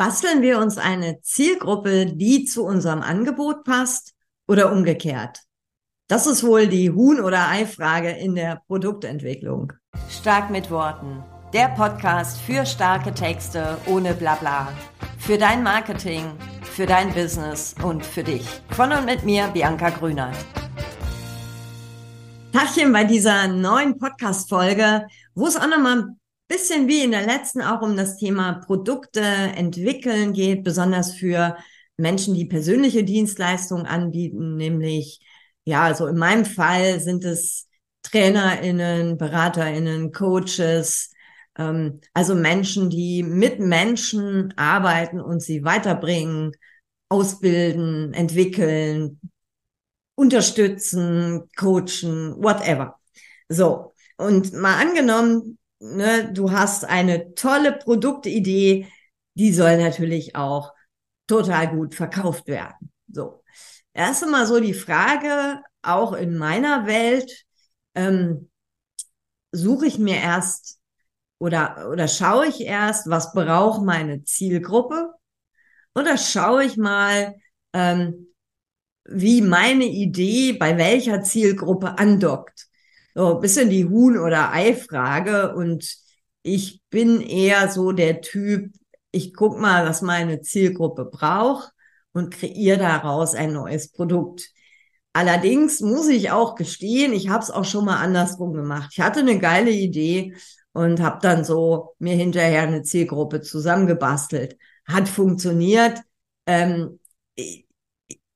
[0.00, 4.14] Basteln wir uns eine Zielgruppe, die zu unserem Angebot passt
[4.48, 5.40] oder umgekehrt?
[6.08, 9.74] Das ist wohl die Huhn- oder Ei-Frage in der Produktentwicklung.
[10.08, 11.22] Stark mit Worten.
[11.52, 14.72] Der Podcast für starke Texte ohne Blabla.
[15.18, 16.32] Für dein Marketing,
[16.62, 18.48] für dein Business und für dich.
[18.70, 20.32] Von und mit mir, Bianca Grüner.
[22.54, 26.16] Tachchen bei dieser neuen Podcast-Folge, wo es auch nochmal
[26.50, 31.56] bisschen wie in der letzten auch um das Thema Produkte entwickeln geht, besonders für
[31.96, 35.20] Menschen, die persönliche Dienstleistungen anbieten, nämlich,
[35.64, 37.68] ja, also in meinem Fall sind es
[38.02, 41.12] TrainerInnen, BeraterInnen, Coaches,
[41.56, 46.50] ähm, also Menschen, die mit Menschen arbeiten und sie weiterbringen,
[47.08, 49.20] ausbilden, entwickeln,
[50.16, 52.98] unterstützen, coachen, whatever.
[53.48, 53.94] So.
[54.16, 58.88] Und mal angenommen, ne, du hast eine tolle Produktidee,
[59.34, 60.72] die soll natürlich auch
[61.26, 62.92] total gut verkauft werden.
[63.08, 63.42] So.
[63.92, 67.44] Erst einmal so die Frage, auch in meiner Welt,
[67.94, 68.50] ähm,
[69.52, 70.78] suche ich mir erst
[71.38, 75.12] oder, oder schaue ich erst, was braucht meine Zielgruppe?
[75.94, 77.36] Oder schaue ich mal,
[77.72, 78.28] ähm,
[79.04, 82.69] wie meine Idee bei welcher Zielgruppe andockt?
[83.14, 85.54] So ein bisschen die Huhn- oder Ei-Frage.
[85.54, 85.96] Und
[86.42, 88.72] ich bin eher so der Typ,
[89.10, 91.70] ich guck mal, was meine Zielgruppe braucht
[92.12, 94.50] und kreiere daraus ein neues Produkt.
[95.12, 98.90] Allerdings muss ich auch gestehen, ich habe es auch schon mal andersrum gemacht.
[98.92, 100.34] Ich hatte eine geile Idee
[100.72, 104.56] und habe dann so mir hinterher eine Zielgruppe zusammengebastelt.
[104.86, 106.00] Hat funktioniert.
[106.46, 107.00] Ähm,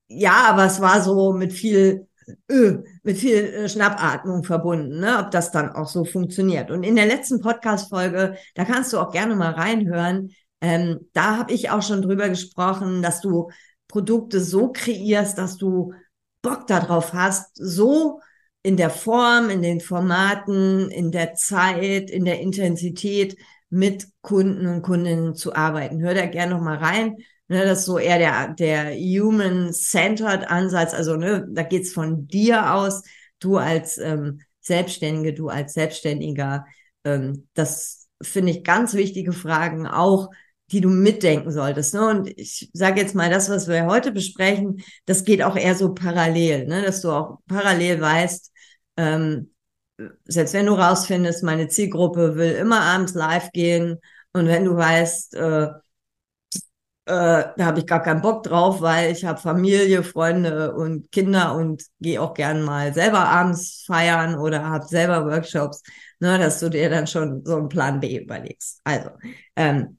[0.08, 2.08] ja, aber es war so mit viel
[2.50, 5.18] Ö, mit viel äh, Schnappatmung verbunden, ne?
[5.20, 6.70] ob das dann auch so funktioniert.
[6.70, 11.52] Und in der letzten Podcast-Folge, da kannst du auch gerne mal reinhören, ähm, da habe
[11.52, 13.50] ich auch schon drüber gesprochen, dass du
[13.88, 15.92] Produkte so kreierst, dass du
[16.42, 18.20] Bock darauf hast, so
[18.62, 23.36] in der Form, in den Formaten, in der Zeit, in der Intensität
[23.68, 26.00] mit Kunden und Kundinnen zu arbeiten.
[26.00, 27.16] Hör da gerne noch mal rein.
[27.48, 30.94] Ne, das ist so eher der, der human-centered Ansatz.
[30.94, 33.02] Also ne, da geht's von dir aus,
[33.38, 36.64] du als ähm, Selbstständige, du als Selbstständiger.
[37.04, 40.30] Ähm, das finde ich ganz wichtige Fragen, auch
[40.70, 41.94] die du mitdenken solltest.
[41.94, 42.08] Ne?
[42.08, 45.92] Und ich sage jetzt mal, das, was wir heute besprechen, das geht auch eher so
[45.92, 46.82] parallel, ne?
[46.82, 48.50] dass du auch parallel weißt,
[48.96, 49.50] ähm,
[50.24, 53.98] selbst wenn du rausfindest, meine Zielgruppe will immer abends live gehen
[54.32, 55.68] und wenn du weißt, äh,
[57.06, 61.54] äh, da habe ich gar keinen Bock drauf, weil ich habe Familie, Freunde und Kinder
[61.54, 65.82] und gehe auch gern mal selber abends feiern oder habe selber Workshops,
[66.20, 68.80] ne, dass du dir dann schon so einen Plan B überlegst.
[68.84, 69.10] Also,
[69.54, 69.98] ähm,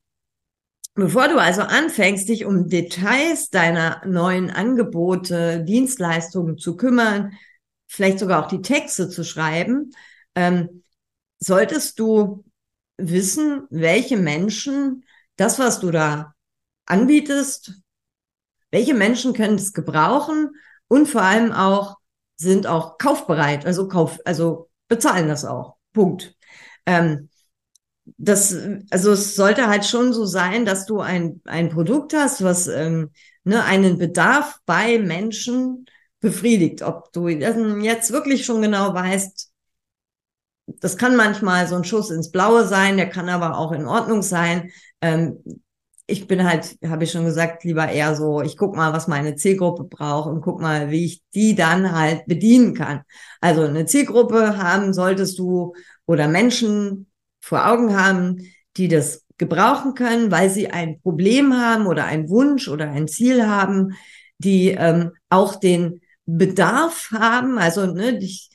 [0.96, 7.34] bevor du also anfängst, dich um Details deiner neuen Angebote, Dienstleistungen zu kümmern,
[7.88, 9.92] vielleicht sogar auch die Texte zu schreiben,
[10.34, 10.84] ähm,
[11.40, 12.46] solltest du
[12.98, 15.06] wissen, welche Menschen
[15.36, 16.35] das, was du da
[16.86, 17.82] anbietest,
[18.72, 20.52] welche Menschen können es gebrauchen
[20.88, 21.98] und vor allem auch
[22.36, 25.78] sind auch kaufbereit, also kauf, also bezahlen das auch.
[25.94, 26.36] Punkt.
[26.86, 27.30] Ähm,
[28.18, 28.56] das,
[28.92, 33.12] also es sollte halt schon so sein, dass du ein, ein Produkt hast, was ähm,
[33.44, 35.86] ne, einen Bedarf bei Menschen
[36.20, 36.82] befriedigt.
[36.82, 39.52] Ob du jetzt wirklich schon genau weißt,
[40.68, 44.22] das kann manchmal so ein Schuss ins Blaue sein, der kann aber auch in Ordnung
[44.22, 44.72] sein.
[45.02, 45.44] Ähm,
[46.08, 49.36] ich bin halt, habe ich schon gesagt, lieber eher so, ich guck mal, was meine
[49.36, 53.02] Zielgruppe braucht und guck mal, wie ich die dann halt bedienen kann.
[53.42, 55.74] Also eine Zielgruppe haben solltest du
[56.06, 57.08] oder Menschen
[57.42, 58.38] vor Augen haben,
[58.78, 63.48] die das gebrauchen können, weil sie ein Problem haben oder einen Wunsch oder ein Ziel
[63.48, 63.96] haben,
[64.38, 67.58] die ähm, auch den Bedarf haben.
[67.58, 68.50] Also ne, ich,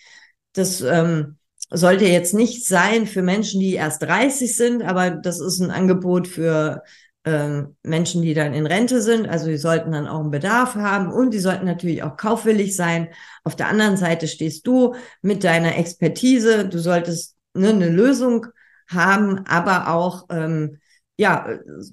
[0.52, 1.36] das ähm,
[1.70, 6.28] sollte jetzt nicht sein für Menschen, die erst 30 sind, aber das ist ein Angebot
[6.28, 6.82] für
[7.24, 9.28] ähm, Menschen, die dann in Rente sind.
[9.28, 13.08] Also die sollten dann auch einen Bedarf haben und die sollten natürlich auch kaufwillig sein.
[13.44, 16.68] Auf der anderen Seite stehst du mit deiner Expertise.
[16.68, 18.46] Du solltest ne, eine Lösung
[18.88, 20.78] haben, aber auch ähm,
[21.16, 21.46] ja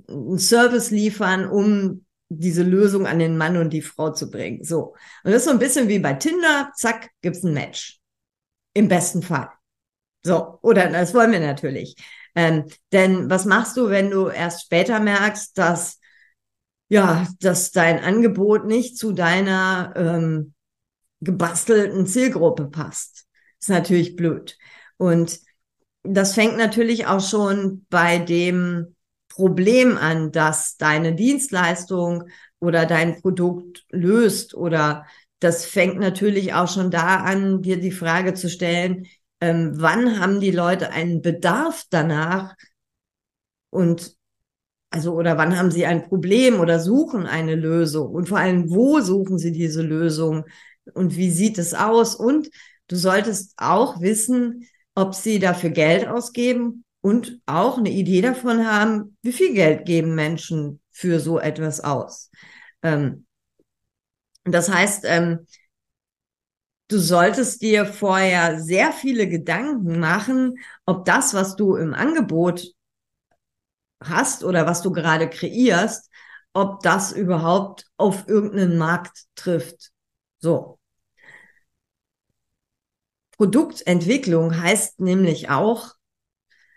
[0.08, 4.64] einen Service liefern, um diese Lösung an den Mann und die Frau zu bringen.
[4.64, 4.96] So.
[5.24, 6.72] Und das ist so ein bisschen wie bei Tinder.
[6.76, 8.00] Zack, gibt's ein Match.
[8.74, 9.50] Im besten Fall.
[10.24, 10.60] So.
[10.62, 11.96] Oder das wollen wir natürlich.
[12.38, 16.00] Ähm, denn was machst du, wenn du erst später merkst, dass
[16.88, 20.54] ja, dass dein Angebot nicht zu deiner ähm,
[21.20, 23.26] gebastelten Zielgruppe passt?
[23.60, 24.56] Ist natürlich blöd.
[24.98, 25.40] Und
[26.04, 28.96] das fängt natürlich auch schon bei dem
[29.30, 32.30] Problem an, das deine Dienstleistung
[32.60, 34.54] oder dein Produkt löst.
[34.54, 35.08] Oder
[35.40, 39.08] das fängt natürlich auch schon da an, dir die Frage zu stellen,
[39.42, 42.56] ähm, wann haben die Leute einen Bedarf danach
[43.70, 44.16] und
[44.90, 48.14] also oder wann haben sie ein Problem oder suchen eine Lösung?
[48.14, 50.46] Und vor allem wo suchen sie diese Lösung?
[50.94, 52.16] Und wie sieht es aus?
[52.16, 52.50] Und
[52.88, 59.18] du solltest auch wissen, ob sie dafür Geld ausgeben und auch eine Idee davon haben,
[59.22, 62.32] wie viel Geld geben Menschen für so etwas aus.
[62.82, 63.26] Ähm,
[64.46, 65.46] das heißt, ähm,
[66.88, 72.74] du solltest dir vorher sehr viele Gedanken machen, ob das, was du im Angebot
[74.04, 76.10] hast oder was du gerade kreierst,
[76.54, 79.92] ob das überhaupt auf irgendeinen Markt trifft.
[80.40, 80.80] So.
[83.38, 85.94] Produktentwicklung heißt nämlich auch,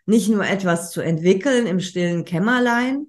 [0.07, 3.07] nicht nur etwas zu entwickeln im stillen Kämmerlein,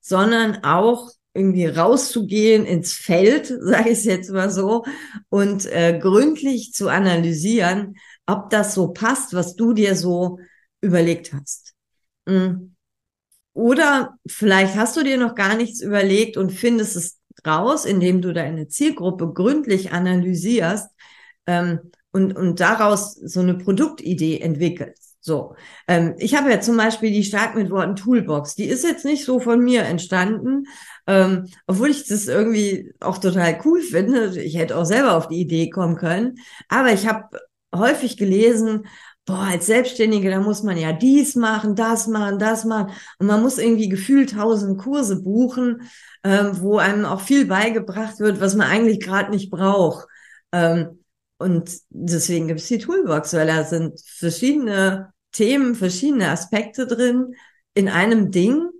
[0.00, 4.84] sondern auch irgendwie rauszugehen ins Feld, sage ich es jetzt mal so,
[5.28, 7.96] und äh, gründlich zu analysieren,
[8.26, 10.38] ob das so passt, was du dir so
[10.80, 11.74] überlegt hast.
[12.26, 12.74] Mhm.
[13.52, 18.32] Oder vielleicht hast du dir noch gar nichts überlegt und findest es raus, indem du
[18.32, 20.90] deine Zielgruppe gründlich analysierst
[21.46, 25.05] ähm, und, und daraus so eine Produktidee entwickelst.
[25.26, 25.56] So,
[25.88, 28.54] ähm, ich habe ja zum Beispiel die Stark mit Worten Toolbox.
[28.54, 30.68] Die ist jetzt nicht so von mir entstanden,
[31.08, 34.40] ähm, obwohl ich das irgendwie auch total cool finde.
[34.40, 36.36] Ich hätte auch selber auf die Idee kommen können.
[36.68, 37.24] Aber ich habe
[37.74, 38.86] häufig gelesen,
[39.24, 42.92] boah, als Selbstständige, da muss man ja dies machen, das machen, das machen.
[43.18, 45.82] Und man muss irgendwie gefühlt tausend Kurse buchen,
[46.22, 50.06] ähm, wo einem auch viel beigebracht wird, was man eigentlich gerade nicht braucht.
[50.52, 51.00] Ähm,
[51.38, 57.34] und deswegen gibt es die Toolbox, weil da sind verschiedene Themen, verschiedene Aspekte drin
[57.74, 58.70] in einem Ding,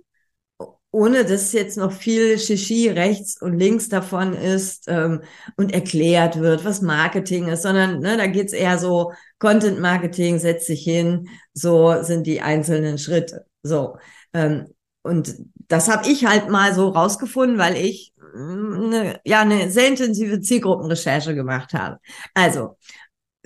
[0.91, 5.21] ohne dass jetzt noch viel Shishi rechts und links davon ist ähm,
[5.55, 10.65] und erklärt wird, was Marketing ist, sondern ne, da geht's eher so, Content Marketing setzt
[10.65, 13.45] sich hin, so sind die einzelnen Schritte.
[13.61, 13.97] So.
[14.33, 14.67] Ähm,
[15.03, 15.35] und
[15.67, 20.41] das habe ich halt mal so rausgefunden, weil ich eine, mm, ja eine sehr intensive
[20.41, 21.99] Zielgruppenrecherche gemacht habe.
[22.33, 22.77] Also,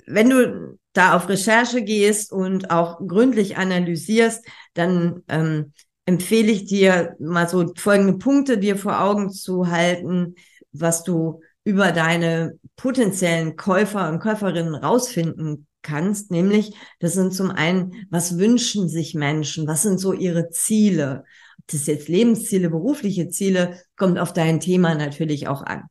[0.06, 4.44] wenn du da auf Recherche gehst und auch gründlich analysierst,
[4.74, 5.72] dann ähm,
[6.04, 10.34] empfehle ich dir mal so folgende Punkte dir vor Augen zu halten,
[10.72, 18.06] was du über deine potenziellen Käufer und Käuferinnen rausfinden kannst, nämlich das sind zum einen,
[18.10, 21.24] was wünschen sich Menschen, was sind so ihre Ziele,
[21.58, 25.84] ob das jetzt Lebensziele, berufliche Ziele, kommt auf dein Thema natürlich auch an.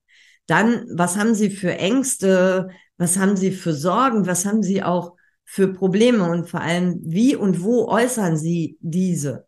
[0.48, 2.70] Dann, was haben sie für Ängste,
[3.02, 7.36] was haben sie für Sorgen, was haben sie auch für Probleme und vor allem, wie
[7.36, 9.48] und wo äußern sie diese?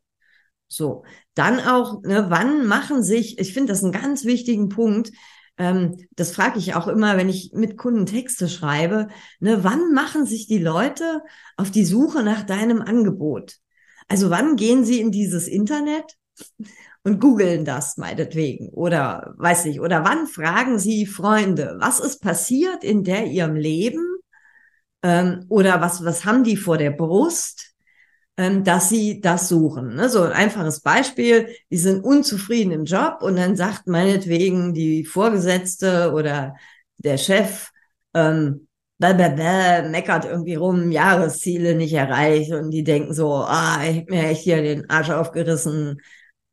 [0.68, 1.04] So,
[1.36, 5.12] dann auch, ne, wann machen sich, ich finde das einen ganz wichtigen Punkt,
[5.60, 9.10] ähm, das frage ich auch immer, wenn ich mit Kunden Texte schreibe,
[9.40, 11.22] ne, wann machen sich die Leute
[11.56, 13.58] auf die Suche nach deinem Angebot?
[14.08, 16.18] Also wann gehen sie in dieses Internet
[17.03, 22.83] und googeln das meinetwegen oder weiß ich, oder wann fragen sie Freunde, was ist passiert
[22.83, 24.03] in der ihrem Leben
[25.03, 27.74] ähm, oder was, was haben die vor der Brust?
[28.38, 29.95] ähm, dass sie das suchen.
[29.95, 30.09] Ne?
[30.09, 36.11] So ein einfaches Beispiel, die sind unzufrieden im Job und dann sagt meinetwegen die Vorgesetzte
[36.13, 36.56] oder
[36.97, 37.69] der Chef,
[38.13, 44.09] ähm, blablabla, meckert irgendwie rum, Jahresziele nicht erreicht und die denken so, ah, ich hab
[44.09, 46.02] mir echt hier den Arsch aufgerissen,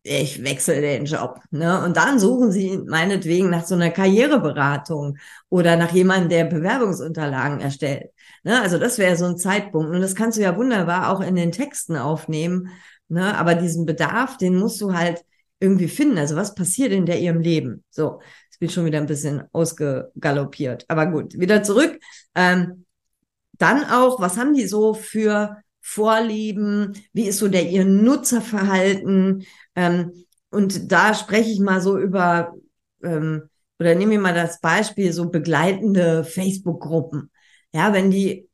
[0.02, 1.40] ich wechsle den Job.
[1.50, 1.84] Ne?
[1.84, 8.10] Und dann suchen sie meinetwegen nach so einer Karriereberatung oder nach jemandem, der Bewerbungsunterlagen erstellt.
[8.42, 8.60] Ne?
[8.60, 9.90] Also das wäre so ein Zeitpunkt.
[9.90, 12.70] Und das kannst du ja wunderbar auch in den Texten aufnehmen.
[13.08, 13.36] Ne?
[13.36, 15.22] Aber diesen Bedarf, den musst du halt
[15.58, 16.16] irgendwie finden.
[16.18, 17.84] Also was passiert in der ihrem Leben?
[17.90, 18.20] So,
[18.52, 20.86] ich bin schon wieder ein bisschen ausgegaloppiert.
[20.88, 22.00] Aber gut, wieder zurück.
[22.34, 22.86] Ähm,
[23.52, 26.94] dann auch, was haben die so für Vorlieben?
[27.12, 29.44] Wie ist so der ihr Nutzerverhalten?
[29.74, 30.12] Ähm,
[30.50, 32.54] und da spreche ich mal so über,
[33.02, 37.30] ähm, oder nehme ich mal das Beispiel, so begleitende Facebook-Gruppen.
[37.72, 38.48] Ja, wenn die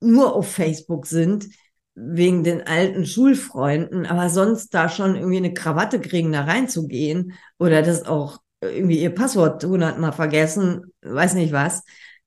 [0.00, 1.48] nur auf Facebook sind,
[1.94, 7.82] wegen den alten Schulfreunden, aber sonst da schon irgendwie eine Krawatte kriegen, da reinzugehen oder
[7.82, 11.84] das auch irgendwie ihr Passwort hundertmal vergessen, weiß nicht was,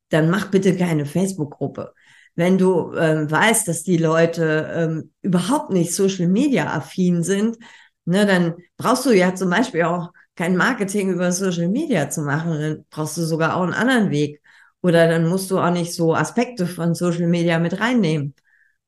[0.09, 1.93] dann mach bitte keine Facebook-Gruppe.
[2.37, 7.57] Wenn du ähm, weißt, dass die Leute ähm, überhaupt nicht Social Media affin sind,
[8.05, 12.51] ne, dann brauchst du ja zum Beispiel auch kein Marketing über Social Media zu machen,
[12.61, 14.41] dann brauchst du sogar auch einen anderen Weg.
[14.81, 18.35] Oder dann musst du auch nicht so Aspekte von Social Media mit reinnehmen.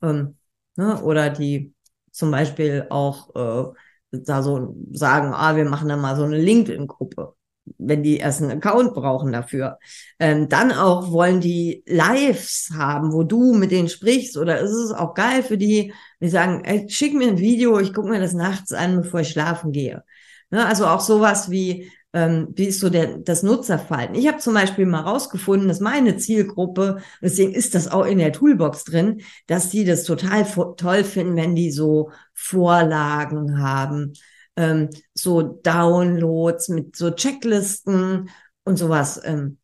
[0.04, 0.38] Ähm,
[0.76, 1.02] ne?
[1.02, 1.74] Oder die
[2.12, 3.74] zum Beispiel auch äh,
[4.12, 7.36] da so sagen, ah, wir machen da mal so eine LinkedIn-Gruppe
[7.78, 9.80] wenn die erst einen Account brauchen dafür.
[10.20, 14.92] Ähm, dann auch wollen die Lives haben, wo du mit denen sprichst oder ist es
[14.92, 18.34] auch geil für die, die sagen, ey, schick mir ein Video, ich gucke mir das
[18.34, 20.04] nachts an, bevor ich schlafen gehe.
[20.50, 20.66] Ne?
[20.66, 24.16] Also auch sowas wie, ähm, wie ist so der, das Nutzerverhalten.
[24.16, 28.34] Ich habe zum Beispiel mal rausgefunden, dass meine Zielgruppe, deswegen ist das auch in der
[28.34, 30.46] Toolbox drin, dass die das total
[30.76, 34.14] toll finden, wenn die so Vorlagen haben,
[34.60, 38.30] ähm, so Downloads mit so Checklisten
[38.66, 39.22] und sowas.
[39.24, 39.58] Ähm,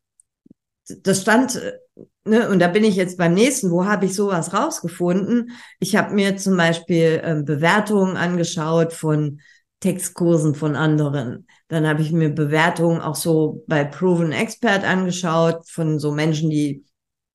[1.02, 1.74] das stand, äh,
[2.24, 5.50] ne, und da bin ich jetzt beim nächsten, wo habe ich sowas rausgefunden?
[5.80, 9.40] Ich habe mir zum Beispiel ähm, Bewertungen angeschaut von
[9.80, 11.46] Textkursen von anderen.
[11.68, 16.86] Dann habe ich mir Bewertungen auch so bei Proven Expert angeschaut von so Menschen, die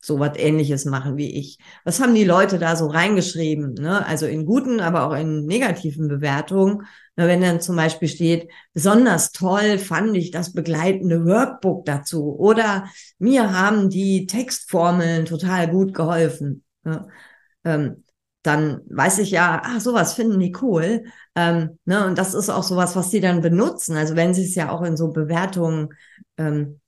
[0.03, 1.60] so was ähnliches machen wie ich.
[1.86, 3.75] Was haben die Leute da so reingeschrieben?
[3.75, 4.03] Ne?
[4.03, 6.88] Also in guten, aber auch in negativen Bewertungen.
[7.15, 12.86] Wenn dann zum Beispiel steht, besonders toll fand ich das begleitende Workbook dazu oder
[13.20, 16.63] mir haben die Textformeln total gut geholfen.
[16.84, 17.08] Ne?
[17.65, 18.03] Ähm,
[18.44, 21.03] dann weiß ich ja, ah, sowas finden die cool.
[21.36, 22.08] Ähm, ne?
[22.08, 23.98] Und das ist auch sowas, was die dann benutzen.
[23.98, 25.89] Also wenn sie es ja auch in so Bewertungen
[26.38, 26.80] ähm,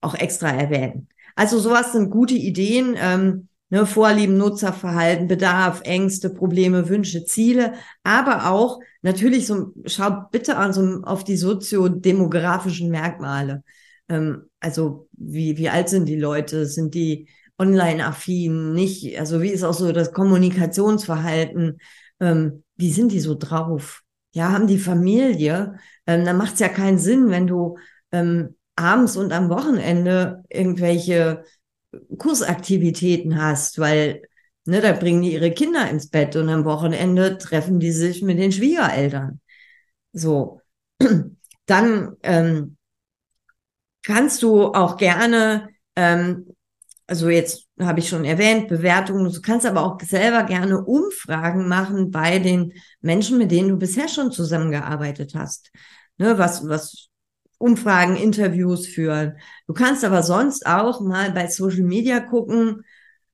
[0.00, 1.08] auch extra erwähnen.
[1.34, 2.94] Also sowas sind gute Ideen.
[2.98, 10.56] Ähm, ne, Vorlieben, Nutzerverhalten, Bedarf, Ängste, Probleme, Wünsche, Ziele, aber auch natürlich so, schau bitte
[10.56, 13.62] an so auf die soziodemografischen Merkmale.
[14.08, 16.66] Ähm, also wie, wie alt sind die Leute?
[16.66, 18.72] Sind die online-affin?
[18.72, 21.78] Nicht, also wie ist auch so das Kommunikationsverhalten?
[22.20, 24.02] Ähm, wie sind die so drauf?
[24.32, 25.78] Ja, haben die Familie?
[26.06, 27.78] Ähm, dann macht es ja keinen Sinn, wenn du
[28.12, 31.44] ähm, abends und am Wochenende irgendwelche
[32.18, 34.22] Kursaktivitäten hast, weil
[34.64, 38.38] ne, da bringen die ihre Kinder ins Bett und am Wochenende treffen die sich mit
[38.38, 39.40] den Schwiegereltern.
[40.12, 40.60] So,
[41.66, 42.76] dann ähm,
[44.02, 46.54] kannst du auch gerne, ähm,
[47.06, 52.10] also jetzt habe ich schon erwähnt, Bewertungen, du kannst aber auch selber gerne Umfragen machen
[52.10, 55.70] bei den Menschen, mit denen du bisher schon zusammengearbeitet hast.
[56.18, 57.07] Ne, was, was
[57.58, 59.38] Umfragen, Interviews führen.
[59.66, 62.84] Du kannst aber sonst auch mal bei Social Media gucken,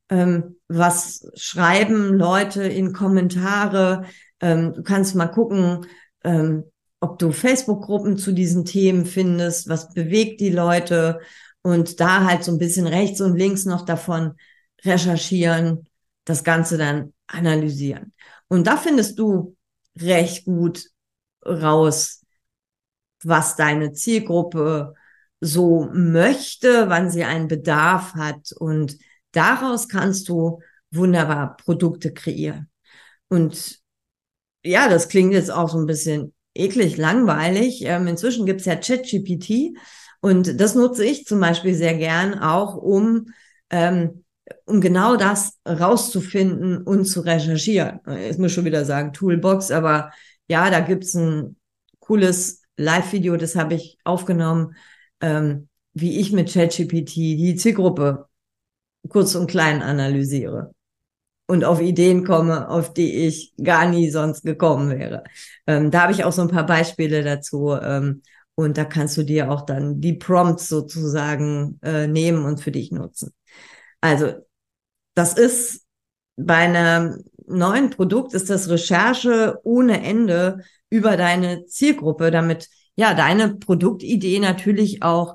[0.09, 4.07] ähm, was schreiben Leute in Kommentare.
[4.41, 5.87] Ähm, du kannst mal gucken,
[6.25, 6.65] ähm,
[7.01, 11.21] ob du Facebook-Gruppen zu diesen Themen findest, was bewegt die Leute
[11.63, 14.35] und da halt so ein bisschen rechts und links noch davon
[14.85, 15.89] recherchieren,
[16.25, 18.13] das Ganze dann analysieren.
[18.49, 19.57] Und da findest du
[19.99, 20.87] recht gut
[21.45, 22.24] raus,
[23.27, 24.95] was deine Zielgruppe
[25.41, 28.53] so möchte, wann sie einen Bedarf hat.
[28.53, 28.97] Und
[29.33, 32.71] daraus kannst du wunderbar Produkte kreieren.
[33.29, 33.81] Und
[34.65, 37.83] ja, das klingt jetzt auch so ein bisschen eklig langweilig.
[37.85, 39.77] Ähm, inzwischen gibt's ja ChatGPT
[40.25, 43.27] und das nutze ich zum Beispiel sehr gern auch, um,
[43.69, 44.25] ähm,
[44.65, 48.01] um genau das rauszufinden und zu recherchieren.
[48.31, 50.13] Ich muss schon wieder sagen Toolbox, aber
[50.49, 51.57] ja, da gibt's ein
[51.99, 54.77] cooles Live-Video, das habe ich aufgenommen,
[55.21, 58.27] ähm, wie ich mit ChatGPT die Zielgruppe
[59.09, 60.73] kurz und klein analysiere
[61.47, 65.25] und auf Ideen komme, auf die ich gar nie sonst gekommen wäre.
[65.67, 67.73] Ähm, da habe ich auch so ein paar Beispiele dazu.
[67.73, 68.23] Ähm,
[68.57, 72.93] und da kannst du dir auch dann die Prompts sozusagen äh, nehmen und für dich
[72.93, 73.35] nutzen.
[74.01, 74.35] Also,
[75.15, 75.85] das ist
[76.37, 80.65] bei einem neuen Produkt ist das Recherche ohne Ende
[80.95, 85.35] über deine Zielgruppe, damit ja deine Produktidee natürlich auch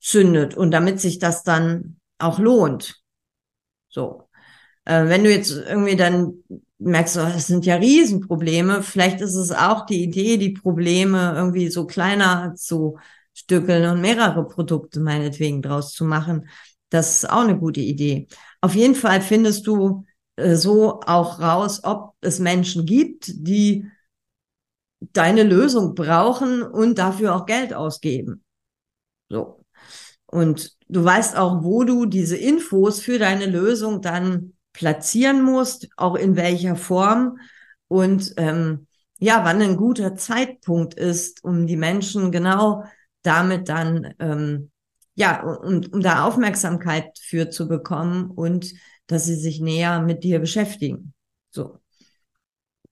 [0.00, 3.00] zündet und damit sich das dann auch lohnt.
[3.88, 4.28] So.
[4.84, 6.42] Äh, wenn du jetzt irgendwie dann
[6.78, 11.68] merkst, oh, das sind ja Riesenprobleme, vielleicht ist es auch die Idee, die Probleme irgendwie
[11.68, 12.98] so kleiner zu
[13.32, 16.48] stückeln und mehrere Produkte meinetwegen draus zu machen.
[16.88, 18.26] Das ist auch eine gute Idee.
[18.60, 20.06] Auf jeden Fall findest du
[20.40, 23.86] äh, so auch raus, ob es Menschen gibt, die
[25.00, 28.44] deine Lösung brauchen und dafür auch Geld ausgeben.
[29.28, 29.64] So.
[30.26, 36.14] Und du weißt auch, wo du diese Infos für deine Lösung dann platzieren musst, auch
[36.14, 37.38] in welcher Form
[37.88, 38.86] und ähm,
[39.18, 42.84] ja, wann ein guter Zeitpunkt ist, um die Menschen genau
[43.22, 44.70] damit dann ähm,
[45.14, 48.72] ja, um, um da Aufmerksamkeit für zu bekommen und
[49.06, 51.12] dass sie sich näher mit dir beschäftigen.
[51.50, 51.79] So.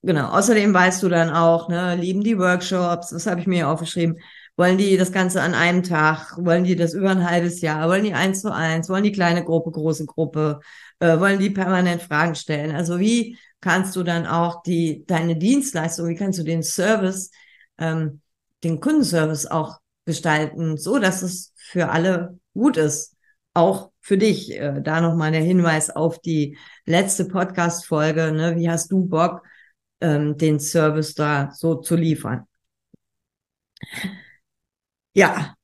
[0.02, 0.28] Genau.
[0.28, 4.18] Außerdem weißt du dann auch, ne, lieben die Workshops, das habe ich mir aufgeschrieben.
[4.56, 6.36] Wollen die das Ganze an einem Tag?
[6.38, 7.88] Wollen die das über ein halbes Jahr?
[7.88, 8.88] Wollen die eins zu eins?
[8.88, 10.60] Wollen die kleine Gruppe, große Gruppe?
[10.98, 12.74] Äh, wollen die permanent Fragen stellen?
[12.74, 17.30] Also wie kannst du dann auch die, deine Dienstleistung, wie kannst du den Service,
[17.78, 18.20] ähm,
[18.64, 23.14] den Kundenservice auch gestalten, so dass es für alle gut ist.
[23.54, 24.52] Auch für dich.
[24.58, 28.32] Äh, da nochmal der Hinweis auf die letzte Podcast-Folge.
[28.32, 28.56] Ne?
[28.56, 29.42] Wie hast du Bock,
[30.00, 32.46] ähm, den Service da so zu liefern?
[35.14, 35.56] Ja.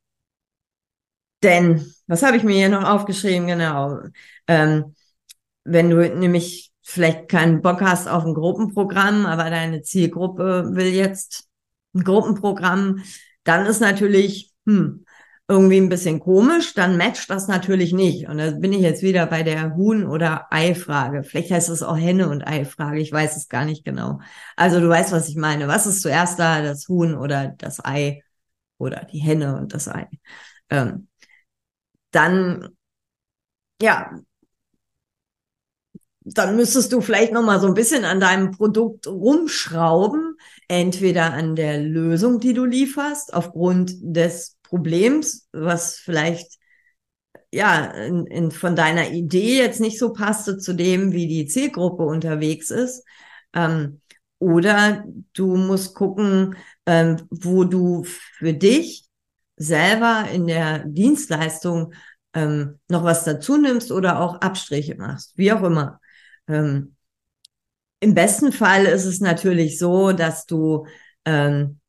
[1.43, 3.47] Denn, was habe ich mir hier noch aufgeschrieben?
[3.47, 4.01] Genau.
[4.47, 4.95] Ähm,
[5.65, 11.49] wenn du nämlich vielleicht keinen Bock hast auf ein Gruppenprogramm, aber deine Zielgruppe will jetzt
[11.95, 13.03] ein Gruppenprogramm,
[13.45, 15.04] dann ist natürlich hm,
[15.47, 18.29] irgendwie ein bisschen komisch, dann matcht das natürlich nicht.
[18.29, 21.23] Und da bin ich jetzt wieder bei der Huhn- oder Ei-Frage.
[21.23, 24.21] Vielleicht heißt es auch Henne- und Ei-Frage, ich weiß es gar nicht genau.
[24.57, 25.69] Also du weißt, was ich meine.
[25.69, 28.23] Was ist zuerst da, das Huhn oder das Ei
[28.79, 30.09] oder die Henne und das Ei?
[30.71, 31.09] Ähm,
[32.13, 32.69] dann,
[33.81, 34.11] ja,
[36.25, 40.37] dann müsstest du vielleicht noch mal so ein bisschen an deinem Produkt rumschrauben,
[40.69, 46.59] entweder an der Lösung, die du lieferst, aufgrund des Problems, was vielleicht
[47.53, 52.03] ja in, in, von deiner Idee jetzt nicht so passte zu dem, wie die Zielgruppe
[52.05, 53.05] unterwegs ist.
[53.53, 54.01] Ähm,
[54.39, 56.57] oder du musst gucken,
[56.87, 59.07] ähm, wo du für dich
[59.57, 61.95] selber in der Dienstleistung
[62.35, 66.01] ähm, noch was dazu nimmst oder auch Abstriche machst, wie auch immer.
[66.49, 66.97] Ähm,
[68.01, 70.87] Im besten Fall ist es natürlich so, dass du,
[71.25, 71.81] ähm,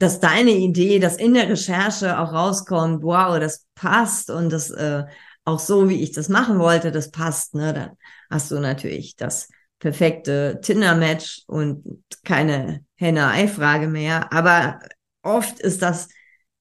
[0.00, 5.04] dass deine Idee, dass in der Recherche auch rauskommt, wow, das passt und das äh,
[5.44, 7.74] auch so, wie ich das machen wollte, das passt, ne?
[7.74, 7.90] Dann
[8.30, 11.84] hast du natürlich das perfekte Tinder-Match und
[12.24, 14.32] keine Henne-Ei-Frage mehr.
[14.32, 14.80] Aber
[15.22, 16.08] oft ist das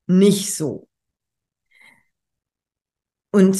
[0.05, 0.89] nicht so.
[3.31, 3.57] Und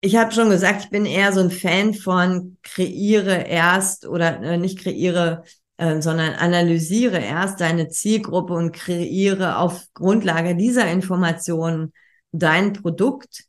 [0.00, 4.56] ich habe schon gesagt, ich bin eher so ein Fan von kreiere erst oder äh,
[4.56, 5.42] nicht kreiere,
[5.82, 11.92] äh, sondern analysiere erst deine Zielgruppe und kreiere auf Grundlage dieser Informationen
[12.30, 13.46] dein Produkt.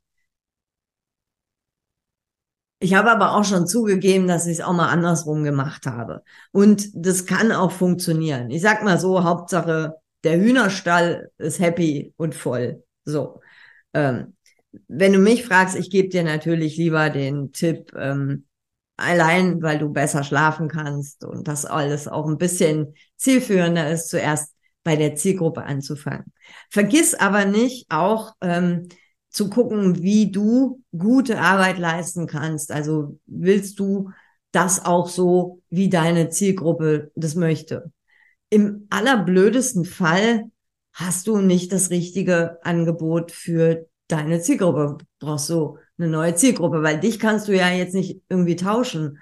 [2.80, 6.24] Ich habe aber auch schon zugegeben, dass ich es auch mal andersrum gemacht habe.
[6.52, 8.50] Und das kann auch funktionieren.
[8.50, 9.94] Ich sag mal so, Hauptsache,
[10.24, 12.84] der Hühnerstall ist happy und voll.
[13.06, 13.42] So.
[13.94, 14.36] Ähm,
[14.88, 18.46] wenn du mich fragst, ich gebe dir natürlich lieber den Tipp, ähm,
[18.98, 24.54] allein weil du besser schlafen kannst und das alles auch ein bisschen zielführender ist, zuerst
[24.84, 26.34] bei der Zielgruppe anzufangen.
[26.70, 28.90] Vergiss aber nicht auch ähm,
[29.30, 32.72] zu gucken, wie du gute Arbeit leisten kannst.
[32.72, 34.12] Also willst du
[34.52, 37.92] das auch so, wie deine Zielgruppe das möchte.
[38.50, 40.52] Im allerblödesten Fall
[40.94, 44.98] hast du nicht das richtige Angebot für deine Zielgruppe.
[45.20, 49.20] Brauchst du eine neue Zielgruppe, weil dich kannst du ja jetzt nicht irgendwie tauschen.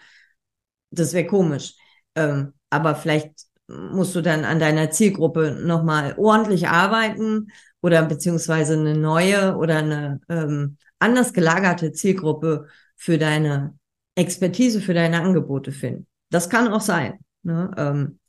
[0.91, 1.75] Das wäre komisch.
[2.15, 3.31] Ähm, aber vielleicht
[3.67, 7.47] musst du dann an deiner Zielgruppe nochmal ordentlich arbeiten
[7.81, 13.77] oder beziehungsweise eine neue oder eine ähm, anders gelagerte Zielgruppe für deine
[14.15, 16.07] Expertise, für deine Angebote finden.
[16.29, 17.19] Das kann auch sein.
[17.43, 17.71] Ne?
[17.77, 18.19] Ähm,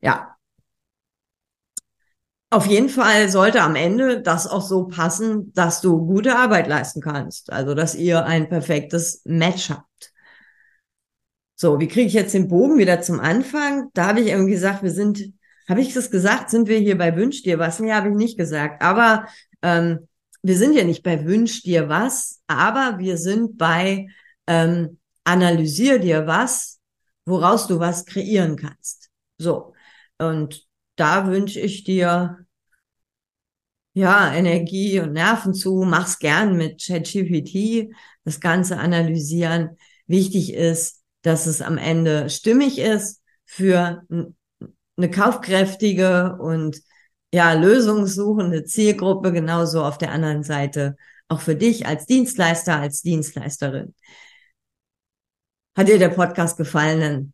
[0.00, 0.33] ja,
[2.54, 7.00] auf jeden Fall sollte am Ende das auch so passen, dass du gute Arbeit leisten
[7.00, 7.52] kannst.
[7.52, 10.12] Also, dass ihr ein perfektes Match habt.
[11.56, 13.90] So, wie kriege ich jetzt den Bogen wieder zum Anfang?
[13.94, 15.32] Da habe ich irgendwie gesagt, wir sind,
[15.68, 17.80] habe ich das gesagt, sind wir hier bei Wünsch dir was?
[17.80, 18.82] Nee, habe ich nicht gesagt.
[18.82, 19.26] Aber
[19.62, 20.08] ähm,
[20.42, 24.06] wir sind ja nicht bei Wünsch dir was, aber wir sind bei
[24.46, 26.80] ähm, Analysier dir was,
[27.24, 29.10] woraus du was kreieren kannst.
[29.38, 29.74] So.
[30.18, 32.43] Und da wünsche ich dir
[33.94, 39.78] ja, Energie und Nerven zu, mach's gern mit ChatGPT, das Ganze analysieren.
[40.06, 44.02] Wichtig ist, dass es am Ende stimmig ist für
[44.96, 46.80] eine kaufkräftige und
[47.32, 50.96] ja, lösungssuchende Zielgruppe, genauso auf der anderen Seite
[51.28, 53.94] auch für dich als Dienstleister, als Dienstleisterin.
[55.76, 57.00] Hat dir der Podcast gefallen?
[57.00, 57.33] Dann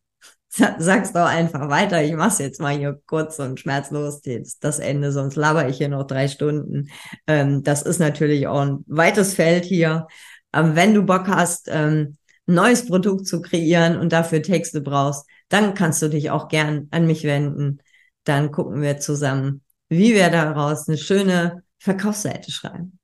[0.51, 2.03] sag's doch einfach weiter.
[2.03, 4.21] Ich mach's jetzt mal hier kurz und schmerzlos
[4.61, 6.91] das Ende, sonst laber ich hier noch drei Stunden.
[7.27, 10.09] Ähm, das ist natürlich auch ein weites Feld hier.
[10.53, 12.17] Ähm, wenn du Bock hast, ähm,
[12.49, 16.89] ein neues Produkt zu kreieren und dafür Texte brauchst, dann kannst du dich auch gern
[16.91, 17.79] an mich wenden.
[18.25, 22.99] Dann gucken wir zusammen, wie wir daraus eine schöne Verkaufsseite schreiben.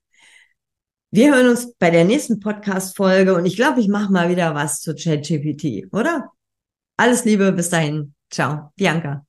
[1.12, 4.80] Wir hören uns bei der nächsten Podcast-Folge und ich glaube, ich mache mal wieder was
[4.80, 6.32] zu ChatGPT, oder?
[6.98, 8.14] Alles Liebe, bis dahin.
[8.30, 9.26] Ciao, Bianca.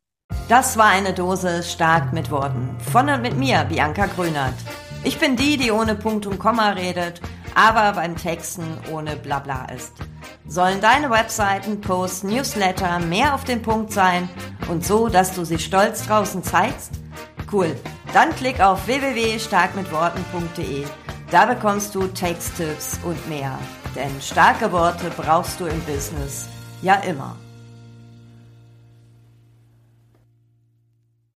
[0.48, 2.70] Das war eine Dose stark mit Worten.
[2.92, 4.54] Von und mit mir, Bianca Grünert.
[5.04, 7.22] Ich bin die, die ohne Punkt und Komma redet,
[7.56, 9.94] aber beim Texten ohne Blabla ist.
[10.48, 14.30] Sollen deine Webseiten, Posts, Newsletter mehr auf den Punkt sein
[14.70, 16.92] und so, dass du sie stolz draußen zeigst?
[17.52, 17.76] Cool.
[18.14, 20.86] Dann klick auf www.starkmitworten.de.
[21.32, 23.60] Da bekommst du Texttipps und mehr.
[23.94, 26.48] Denn starke Worte brauchst du im Business
[26.82, 27.36] ja immer.